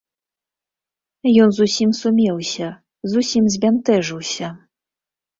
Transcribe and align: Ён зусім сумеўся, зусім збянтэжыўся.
Ён 1.43 1.49
зусім 1.57 1.89
сумеўся, 2.01 2.67
зусім 3.11 3.43
збянтэжыўся. 3.57 4.47